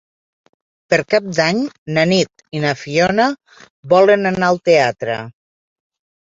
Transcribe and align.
Per 0.93 0.97
Cap 1.13 1.27
d'Any 1.39 1.59
na 1.97 2.05
Nit 2.11 2.43
i 2.55 2.63
na 2.63 2.71
Fiona 2.85 3.27
volen 3.93 4.31
anar 4.31 4.49
al 4.49 4.59
teatre. 4.71 5.21